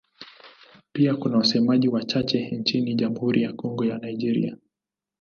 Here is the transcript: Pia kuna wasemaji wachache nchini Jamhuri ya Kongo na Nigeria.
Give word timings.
Pia 0.91 1.15
kuna 1.15 1.37
wasemaji 1.37 1.87
wachache 1.89 2.51
nchini 2.51 2.95
Jamhuri 2.95 3.41
ya 3.43 3.53
Kongo 3.53 3.85
na 3.85 3.97
Nigeria. 3.97 4.57